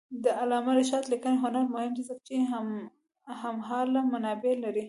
[0.23, 2.35] د علامه رشاد لیکنی هنر مهم دی ځکه چې
[3.41, 4.79] هممهاله منابع لري.